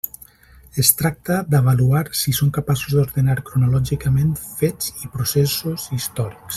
Es 0.83 0.87
tracta 1.01 1.35
d'avaluar 1.49 2.01
si 2.21 2.33
són 2.39 2.55
capaços 2.57 2.97
d'ordenar 2.97 3.37
cronològicament 3.51 4.35
fets 4.49 4.93
i 5.07 5.15
processos 5.19 5.91
històrics. 5.99 6.47